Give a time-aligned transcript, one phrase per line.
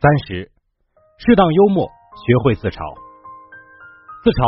[0.00, 0.48] 三十，
[1.20, 1.84] 适当幽默，
[2.24, 2.80] 学会自嘲。
[4.24, 4.40] 自嘲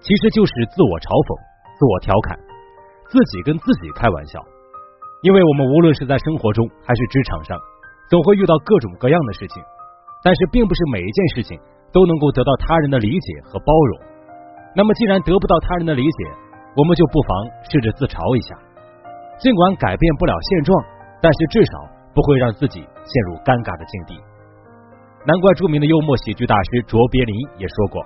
[0.00, 1.30] 其实就是自我嘲讽、
[1.76, 2.32] 自我调侃，
[3.12, 4.40] 自己跟自己开玩笑。
[5.20, 7.52] 因为我们无论是在生活中还是职场上，
[8.08, 9.60] 总会遇到各种各样的事情，
[10.24, 11.60] 但是并不是每一件事情
[11.92, 13.92] 都能够得到他人的理解和包容。
[14.72, 16.20] 那么，既然得不到他人的理解，
[16.72, 17.28] 我们就不妨
[17.68, 18.56] 试着自嘲一下。
[19.36, 20.72] 尽管改变不了现状，
[21.20, 24.16] 但是至少不会让自己陷入尴尬的境地。
[25.26, 28.04] 难怪著名的幽默喜剧大师卓别林也说过：“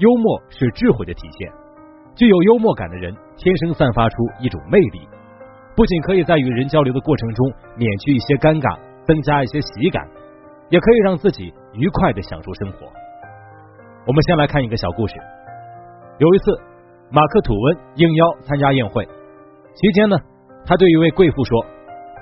[0.00, 1.52] 幽默是智慧的体现。
[2.14, 5.06] 具有幽默感的人，天生散发出一种魅力，
[5.76, 10.08] 不仅可以在与人交流的过程中免去一些尴尬，增加一些喜感，
[10.70, 12.86] 也可以让自己愉快的享受生活。”
[14.08, 15.14] 我们先来看一个小故事。
[16.16, 16.58] 有一次，
[17.10, 20.16] 马克吐温应邀参加宴会，期间呢，
[20.64, 21.60] 他对一位贵妇说：“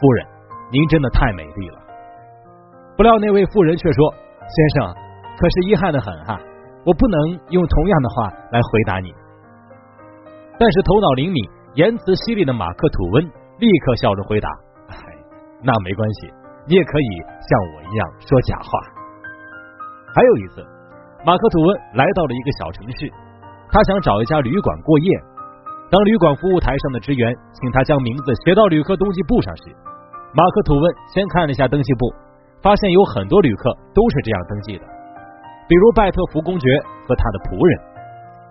[0.03, 0.27] 夫人，
[0.73, 1.79] 您真的太美丽了。”
[2.97, 4.15] 不料那位妇人却说
[4.49, 4.95] ：“先生，
[5.37, 6.41] 可是遗憾的很哈，
[6.85, 9.13] 我不能用同样的话来回答你。”
[10.59, 11.45] 但是头脑灵敏、
[11.75, 13.25] 言辞犀利的马克吐温
[13.59, 14.49] 立刻笑着回答
[14.89, 14.97] ：“哎，
[15.63, 16.33] 那没关系，
[16.67, 18.69] 你也可以像我一样说假话。”
[20.17, 20.65] 还有一次，
[21.27, 23.13] 马克吐温来到了一个小城市，
[23.69, 25.21] 他想找一家旅馆过夜。
[25.91, 29.65] 当旅馆服务台上的职员请他将名字写到旅客登记簿上时，
[30.33, 32.26] 马克吐温先看了一下登记簿。
[32.67, 34.85] 发现有很多旅客都是这样登记的，
[35.71, 36.67] 比如拜特福公爵
[37.07, 37.95] 和他的仆人。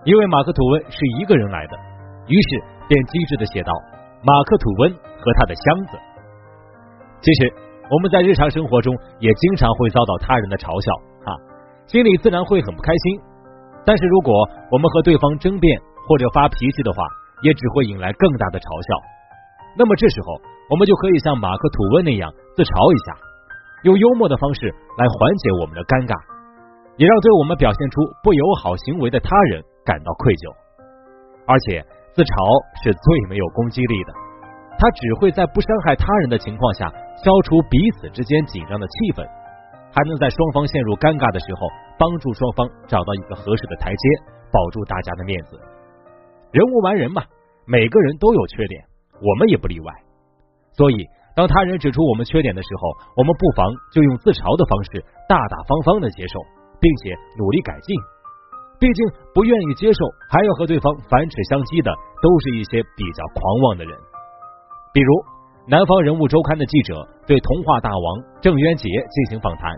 [0.08, 1.76] 因为马克吐温是一个人来的，
[2.24, 2.48] 于是
[2.88, 3.68] 便机智的写道
[4.24, 4.88] ：“马克吐温
[5.20, 6.00] 和他的箱子。”
[7.20, 7.52] 其实
[7.92, 10.88] 我们在日常生活中也经常会遭到他人的嘲笑，
[11.28, 11.36] 哈，
[11.84, 13.20] 心里自然会很不开心。
[13.84, 14.32] 但是如果
[14.72, 15.76] 我们和对方争辩
[16.08, 17.04] 或者发脾气的话，
[17.44, 18.88] 也只会引来更大的嘲笑。
[19.76, 20.40] 那么这时候，
[20.72, 23.25] 我们就可以像马克吐温那样自嘲一下。
[23.86, 24.66] 用幽默的方式
[24.98, 26.18] 来缓解我们的尴尬，
[26.98, 30.50] 也让对我们表现出不友好行为的他人感到愧疚。
[31.46, 31.78] 而且，
[32.10, 32.34] 自嘲
[32.82, 34.10] 是最没有攻击力的，
[34.74, 36.90] 它只会在不伤害他人的情况下
[37.22, 39.22] 消除彼此之间紧张的气氛，
[39.94, 44.04] 还能在双方陷入尴尬的时候帮助双方找到一个合适的台阶，
[44.50, 45.54] 保住大家的面子。
[46.50, 47.22] 人无完人嘛，
[47.70, 48.82] 每个人都有缺点，
[49.22, 49.94] 我们也不例外。
[50.74, 51.06] 所以。
[51.36, 56.40] 当他人指出我们缺点的时候，我们不妨就用自嘲的方式，大大方方的接受，
[56.80, 57.92] 并且努力改进。
[58.80, 59.04] 毕竟
[59.36, 60.00] 不愿意接受
[60.32, 61.92] 还要和对方反齿相讥的，
[62.24, 63.92] 都是一些比较狂妄的人。
[64.96, 65.12] 比如
[65.68, 68.04] 《南方人物周刊》的记者对童话大王
[68.40, 69.68] 郑渊洁进行访谈，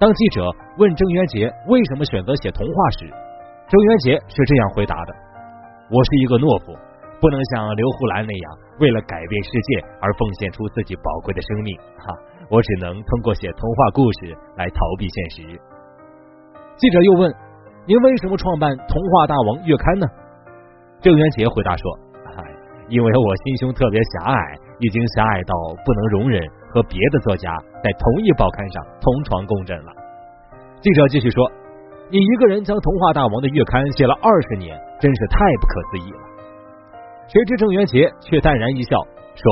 [0.00, 0.48] 当记者
[0.80, 3.04] 问郑渊洁为什么选择写童话时，
[3.68, 5.12] 郑渊洁是这样回答的
[5.92, 6.72] ：“我是一个懦夫。”
[7.20, 12.16] 不能像刘胡兰那样为了改变世界而奉献出自己宝贵的生命，哈！
[12.48, 15.60] 我只能通过写童话故事来逃避现实。
[16.76, 17.30] 记者又问
[17.86, 20.06] ：“您为什么创办《童话大王》月刊呢？”
[21.00, 21.84] 郑渊洁回答说
[22.88, 24.34] ：“因为我心胸特别狭隘，
[24.80, 25.54] 已经狭隘到
[25.84, 26.42] 不能容忍
[26.72, 27.54] 和别的作家
[27.84, 29.92] 在同一报刊上同床共枕了。”
[30.80, 31.44] 记者继续说
[32.10, 36.18] ：“你一个人将《童话大王》的月刊写了二十年，真是太不可思议了。”
[37.30, 38.98] 谁知郑渊洁却淡然一笑，
[39.38, 39.44] 说：“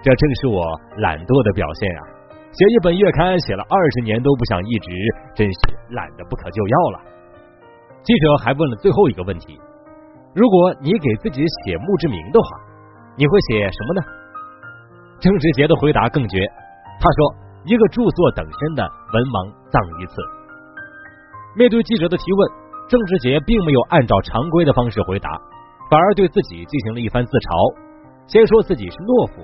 [0.00, 0.64] 这正是我
[0.96, 2.00] 懒惰的表现啊！
[2.56, 4.88] 写一本月刊写了二十年都不想一直，
[5.36, 5.60] 真是
[5.92, 6.98] 懒得不可救药了。”
[8.00, 9.60] 记者还问了最后一个问题
[10.32, 12.48] ：“如果你给自己写墓志铭的话，
[13.12, 14.00] 你会写什么呢？”
[15.20, 16.40] 郑志杰的回答更绝，
[16.96, 17.18] 他说
[17.68, 20.16] ：“一个著作等身的文盲葬一次。”
[21.60, 22.40] 面对记者的提问，
[22.88, 25.28] 郑志杰并没有按照常规的方式回答。
[25.90, 27.50] 反而对自己进行了一番自嘲，
[28.30, 29.42] 先说自己是懦夫，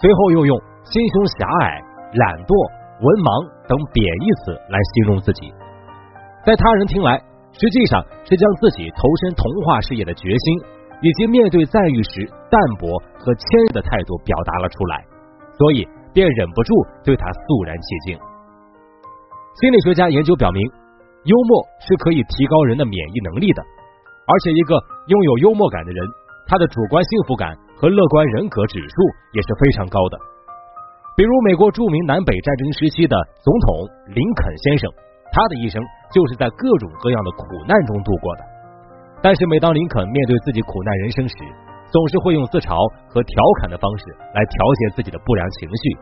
[0.00, 0.56] 随后又用
[0.88, 1.84] 心胸狭隘、
[2.16, 2.52] 懒惰、
[3.04, 3.28] 文盲
[3.68, 5.52] 等贬义词来形容自己。
[6.48, 7.20] 在他人听来，
[7.52, 10.46] 实际上是将自己投身童话事业的决心，
[11.04, 12.88] 以及面对赞誉时淡泊
[13.20, 15.04] 和谦虚的态度表达了出来，
[15.60, 15.84] 所以
[16.16, 16.72] 便忍不住
[17.04, 18.16] 对他肃然起敬。
[19.60, 20.64] 心理学家研究表明，
[21.28, 23.60] 幽默是可以提高人的免疫能力的。
[24.24, 25.98] 而且，一个拥有幽默感的人，
[26.46, 28.96] 他的主观幸福感和乐观人格指数
[29.32, 30.18] 也是非常高的。
[31.16, 34.88] 比如，美国著名南北战争时期的总统林肯先生，
[35.32, 35.82] 他的一生
[36.14, 38.42] 就是在各种各样的苦难中度过的。
[39.20, 41.36] 但是，每当林肯面对自己苦难人生时，
[41.90, 42.72] 总是会用自嘲
[43.10, 45.98] 和调侃的方式来调节自己的不良情绪。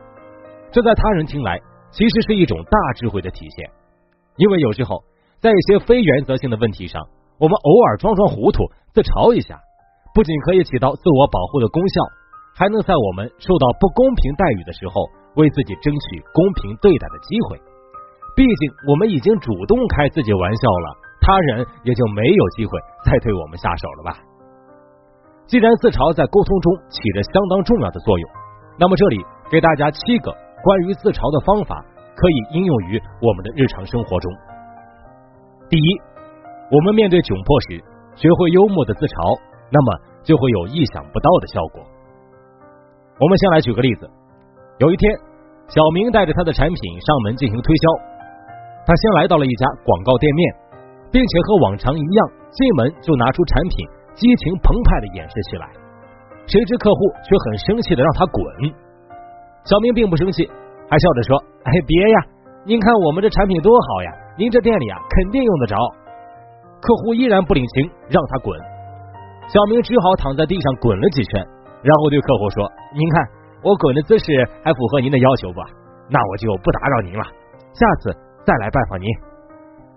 [0.71, 1.59] 这在他人听来，
[1.91, 3.71] 其实是一种大智慧的体现。
[4.37, 5.03] 因为有时候，
[5.41, 7.03] 在一些非原则性的问题上，
[7.41, 9.57] 我们偶尔装装糊涂，自嘲一下，
[10.13, 12.05] 不仅可以起到自我保护的功效，
[12.53, 15.09] 还能在我们受到不公平待遇的时候，
[15.41, 17.57] 为自己争取公平对待的机会，
[18.37, 20.87] 毕竟我们已经主动开自己玩笑了，
[21.25, 22.77] 他人也就没有机会
[23.09, 24.21] 再对我们下手了吧。
[25.49, 28.25] 既然自嘲在沟通中起着相当重要的作用，
[28.77, 29.17] 那么这里
[29.49, 30.29] 给大家七个
[30.61, 31.81] 关于自嘲的方法，
[32.13, 34.29] 可以应用于我们的日常生活中。
[35.71, 35.89] 第一，
[36.71, 37.83] 我们面对窘迫时，
[38.15, 39.35] 学会幽默的自嘲，
[39.75, 39.89] 那么
[40.23, 41.83] 就会有意想不到的效果。
[43.19, 44.07] 我们先来举个例子，
[44.79, 45.11] 有一天，
[45.67, 47.85] 小明带着他的产品上门进行推销，
[48.87, 50.43] 他先来到了一家广告店面，
[51.11, 52.21] 并且和往常一样，
[52.55, 53.75] 进门就拿出产品。
[54.15, 55.67] 激情澎湃的演示起来，
[56.47, 58.43] 谁知客户却很生气的让他滚。
[59.65, 60.47] 小明并不生气，
[60.91, 62.19] 还笑着说：“哎，别呀，
[62.65, 65.77] 您看我们这产品多好呀，您这店里啊肯定用得着。”
[66.81, 68.59] 客户依然不领情，让他滚。
[69.49, 71.41] 小明只好躺在地上滚了几圈，
[71.83, 72.65] 然后对客户说
[72.97, 73.29] ：“您看
[73.63, 74.25] 我滚的姿势
[74.65, 75.61] 还符合您的要求不？
[76.09, 77.25] 那我就不打扰您了，
[77.73, 78.11] 下次
[78.45, 79.07] 再来拜访您。”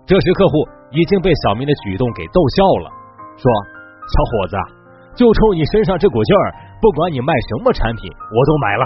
[0.06, 2.90] 这时客户已经被小明的举动给逗笑了，
[3.36, 3.48] 说。
[4.04, 4.56] 小伙子，
[5.16, 8.84] 就冲你身上这股劲儿，不管你卖什么产品，我都买了。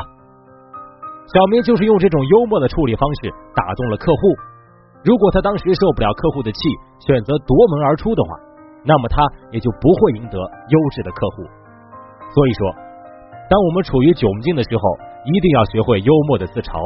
[1.26, 4.20] 小明就是用这种幽默的处理方式打动了客户。
[5.04, 6.58] 如果他当时受不了客户的气，
[7.06, 8.28] 选择夺门而出的话，
[8.84, 11.46] 那么他也就不会赢得优质的客户。
[12.34, 12.60] 所以说，
[13.48, 14.82] 当我们处于窘境的时候，
[15.24, 16.76] 一定要学会幽默的自嘲，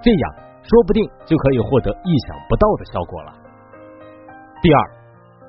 [0.00, 0.24] 这样
[0.62, 3.32] 说不定就可以获得意想不到的效果了。
[4.62, 4.78] 第二，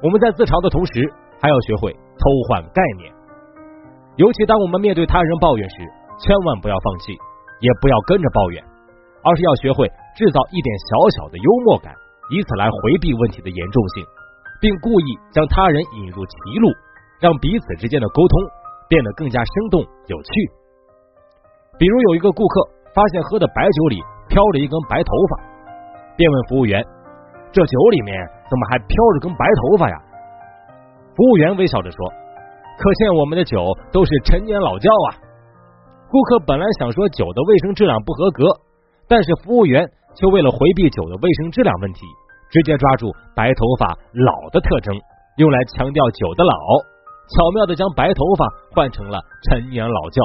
[0.02, 1.02] 我们在自嘲的同时，
[1.40, 1.94] 还要学会。
[2.18, 3.14] 偷换概念，
[4.18, 5.86] 尤其当我们面对他人抱怨时，
[6.18, 7.14] 千万不要放弃，
[7.62, 8.58] 也不要跟着抱怨，
[9.22, 9.86] 而是要学会
[10.18, 11.94] 制造一点小小的幽默感，
[12.34, 14.02] 以此来回避问题的严重性，
[14.60, 16.74] 并故意将他人引入歧路，
[17.22, 18.34] 让彼此之间的沟通
[18.90, 20.32] 变得更加生动有趣。
[21.78, 22.66] 比如有一个顾客
[22.96, 25.46] 发现喝的白酒里飘着一根白头发，
[26.18, 26.82] 便问服务员
[27.54, 28.18] ：“这酒里面
[28.50, 29.96] 怎么还飘着根白头发呀？”
[31.14, 31.98] 服务员微笑着说
[32.82, 33.62] ：“可见我们的酒
[33.92, 35.22] 都是陈年老窖啊。”
[36.10, 38.46] 顾客本来想说酒的卫生质量不合格，
[39.08, 39.88] 但是服务员
[40.20, 42.02] 却为了回避酒的卫生质量问题，
[42.50, 44.94] 直接抓住白头发老的特征，
[45.38, 46.54] 用来强调酒的老，
[47.30, 50.22] 巧妙的将白头发换成了陈年老窖。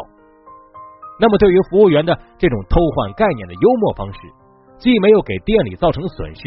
[1.20, 4.18] 那么，对于服务员的这种偷换概念的幽默方式，
[4.78, 6.42] 既没有给店里造成损失，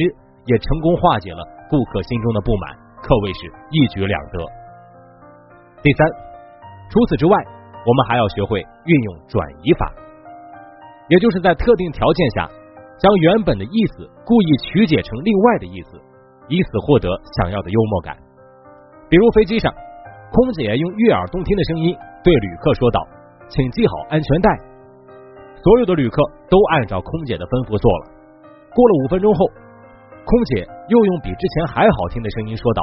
[0.48, 2.76] 也成功化解了顾客心中的不满。
[3.02, 4.40] 可谓是一举两得。
[5.84, 6.08] 第三，
[6.90, 7.38] 除此之外，
[7.86, 9.94] 我们还要学会运用转移法，
[11.08, 12.50] 也就是在特定条件下，
[12.98, 16.00] 将原本的意思故意曲解成另外的意思，
[16.48, 17.10] 以此获得
[17.40, 18.16] 想要的幽默感。
[19.10, 19.74] 比如飞机上，
[20.32, 23.06] 空姐用悦耳动听的声音对旅客说道
[23.50, 24.50] ：“请系好安全带。”
[25.62, 28.12] 所有的旅客都按照空姐的吩咐做了。
[28.74, 29.46] 过了五分钟后。
[30.26, 32.82] 空姐又用比之前还好听的声音说道：“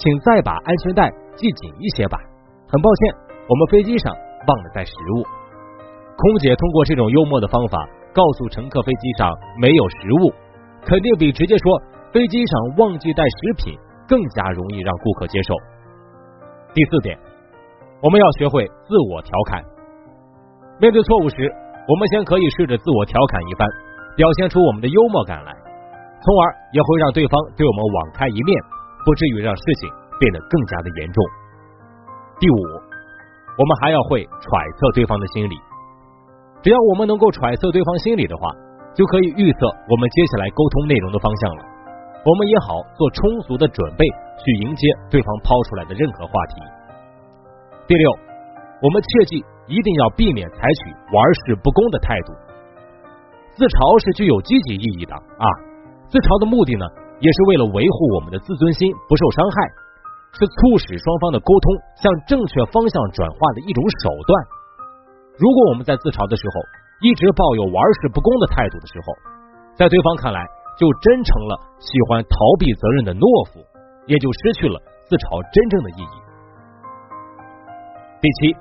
[0.00, 1.04] 请再把安全带
[1.36, 2.16] 系紧一些吧。
[2.64, 3.14] 很抱歉，
[3.44, 4.08] 我们飞机上
[4.48, 5.20] 忘了带食物。”
[6.16, 7.76] 空姐通过这种幽默的方法
[8.12, 9.28] 告诉乘客飞机上
[9.58, 10.32] 没有食物，
[10.84, 11.82] 肯定比直接说
[12.12, 15.54] 飞机上忘记带食品更加容易让顾客接受。
[16.74, 17.18] 第四点，
[18.02, 19.64] 我们要学会自我调侃。
[20.80, 21.36] 面对错误时，
[21.88, 23.68] 我们先可以试着自我调侃一番，
[24.16, 25.52] 表现出我们的幽默感来。
[26.22, 28.54] 从而也会让对方对我们网开一面，
[29.04, 29.90] 不至于让事情
[30.20, 31.24] 变得更加的严重。
[32.38, 32.58] 第五，
[33.58, 35.56] 我们还要会揣测对方的心理。
[36.62, 38.48] 只要我们能够揣测对方心理的话，
[38.94, 41.62] 就可以预测我们接下来沟通内容的方向了。
[42.22, 44.06] 我们也好做充足的准备
[44.38, 46.62] 去迎接对方抛出来的任何话题。
[47.88, 48.06] 第六，
[48.80, 52.32] 我们切记一定要避免采取玩世不恭的态度。
[53.58, 55.46] 自嘲是具有积极意义的啊。
[56.06, 56.86] 自嘲的目的呢，
[57.18, 59.56] 也是为了维护我们的自尊心不受伤害，
[60.38, 61.66] 是促使双方的沟通
[61.98, 64.30] 向正确方向转化的一种手段。
[65.42, 66.62] 如果我们在自嘲的时候
[67.02, 69.10] 一直抱有玩世不恭的态度的时候，
[69.74, 70.38] 在对方看来
[70.78, 72.30] 就真成了喜欢逃
[72.62, 73.58] 避责任的懦夫，
[74.06, 74.78] 也就失去了
[75.10, 76.16] 自嘲真正的意义。
[78.22, 78.54] 第七，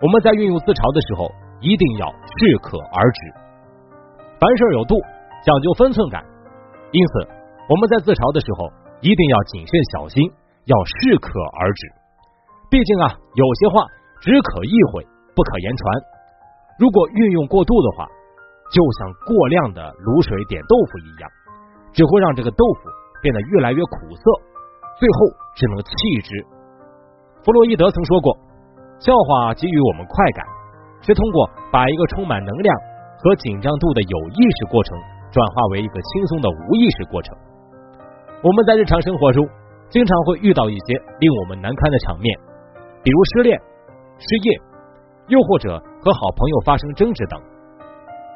[0.00, 1.28] 我们在运用自嘲的时候
[1.60, 3.20] 一定要适可而止，
[4.40, 4.96] 凡事有度，
[5.44, 6.24] 讲究分寸感。
[6.88, 7.12] 因此，
[7.68, 8.72] 我们在自嘲的时候
[9.04, 10.24] 一定要谨慎小心，
[10.64, 11.28] 要适可
[11.60, 11.80] 而止。
[12.72, 13.84] 毕竟啊，有些话
[14.24, 15.04] 只可意会，
[15.38, 15.82] 不可言传。
[16.82, 18.02] 如果运用过度的话，
[18.74, 21.30] 就像过量的卤水点豆腐一样，
[21.94, 22.90] 只会让这个豆腐
[23.22, 24.24] 变得越来越苦涩，
[24.98, 25.94] 最后只能弃
[26.26, 26.34] 之。
[27.46, 28.34] 弗洛伊德曾说过，
[28.98, 30.42] 笑话给予我们快感，
[31.06, 32.74] 是通过把一个充满能量
[33.22, 34.98] 和紧张度的有意识过程。
[35.30, 37.36] 转化为一个轻松的无意识过程。
[38.42, 39.46] 我们在日常生活中
[39.90, 42.32] 经常会遇到一些令我们难堪的场面，
[43.04, 43.60] 比如失恋、
[44.16, 44.56] 失业，
[45.28, 47.40] 又或者和好朋友发生争执等。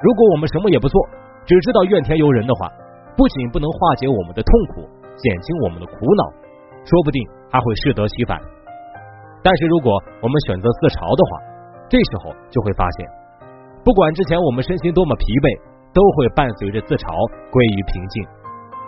[0.01, 0.97] 如果我们什么也不做，
[1.45, 2.69] 只知道怨天尤人的话，
[3.17, 6.23] 不仅不能化解我们的痛苦，减轻我们的苦恼，
[6.85, 7.21] 说不定
[7.51, 8.41] 还会适得其反。
[9.43, 9.91] 但是如果
[10.23, 11.31] 我们选择自嘲的话，
[11.89, 13.09] 这时候就会发现，
[13.85, 15.47] 不管之前我们身心多么疲惫，
[15.93, 17.11] 都会伴随着自嘲
[17.51, 18.23] 归于平静，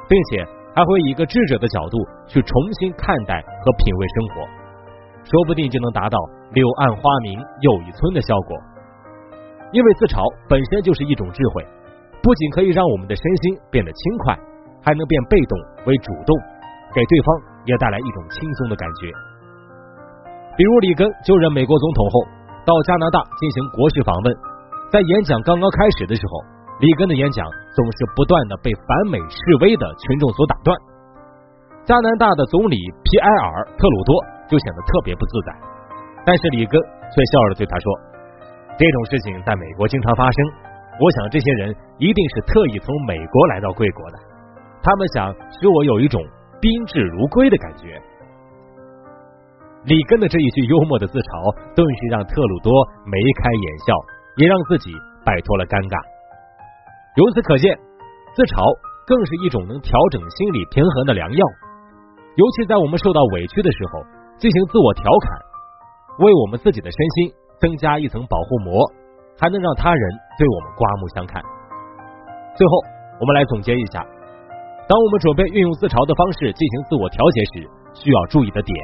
[0.08, 4.46] 并且还会以一个智者的角度去重新看待和品味生活，
[5.25, 6.16] 说不定就能达到
[6.52, 8.57] 柳暗花明又一村的效果。
[9.73, 11.64] 因为自嘲本身就是一种智慧，
[12.23, 14.38] 不仅可以让我们的身心变得轻快，
[14.85, 16.31] 还能变被动为主动，
[16.95, 17.28] 给对方
[17.66, 19.11] 也带来一种轻松的感觉。
[20.54, 22.45] 比如里根就任美国总统后。
[22.64, 24.33] 到加拿大进行国事访问，
[24.88, 26.40] 在演讲刚刚开始的时候，
[26.81, 27.45] 里根的演讲
[27.76, 30.73] 总是不断的被反美示威的群众所打断。
[31.85, 34.16] 加拿大的总理皮埃尔特鲁多
[34.48, 35.56] 就显得特别不自在，
[36.24, 37.86] 但是李根却笑着对他说
[38.76, 40.38] ：“这种事情在美国经常发生，
[41.00, 44.18] 我想这些人一定是特意从美国来到贵国的，
[44.82, 46.20] 他们想使我有一种
[46.60, 48.00] 宾至如归的感觉。”
[49.84, 52.72] 里根的这一句幽默的自嘲，顿时让特鲁多
[53.04, 53.92] 眉开眼笑，
[54.40, 54.88] 也让自己
[55.24, 55.96] 摆脱了尴尬。
[57.20, 57.68] 由此可见，
[58.32, 58.64] 自嘲
[59.04, 61.42] 更是一种能调整心理平衡的良药。
[62.34, 64.00] 尤其在我们受到委屈的时候，
[64.44, 65.40] 进行自我调侃，
[66.20, 68.76] 为我们自己的身心增加一层保护膜，
[69.40, 70.04] 还能让他人
[70.36, 71.40] 对我们刮目相看。
[72.52, 72.72] 最后，
[73.16, 74.04] 我们来总结一下：
[74.84, 77.64] 当我们准备运用自嘲的方式进行自我调节时，
[77.96, 78.76] 需要注意的点。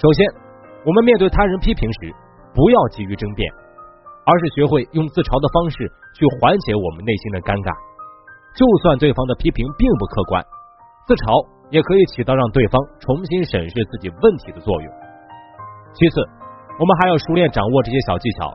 [0.00, 0.24] 首先，
[0.88, 2.08] 我们面对他人批评时，
[2.56, 3.44] 不要急于争辩，
[4.24, 5.84] 而是学会用自嘲的方式
[6.16, 7.76] 去缓解我们内心的尴尬。
[8.56, 10.40] 就算对方的批评并不客观，
[11.04, 11.28] 自嘲
[11.70, 14.88] 也可以起到让对方重新审视自己问题的作用。
[15.94, 16.20] 其次，
[16.78, 18.52] 我们还要熟练掌握这些小技巧，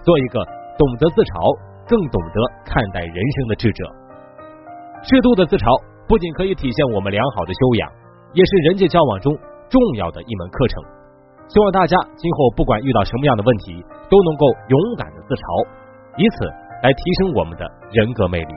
[0.00, 0.44] 做一个
[0.76, 1.40] 懂得自嘲
[1.88, 3.84] 更懂得看待人生的智者。
[5.02, 5.66] 适度的自嘲
[6.06, 7.90] 不仅可以体现我们良好的修养，
[8.32, 9.32] 也是人际交往中。
[9.68, 10.80] 重要的一门课程，
[11.46, 13.76] 希望大家今后不管遇到什么样的问题，
[14.08, 15.44] 都能够勇敢的自嘲，
[16.16, 16.48] 以此
[16.80, 18.54] 来提升我们的人格魅力。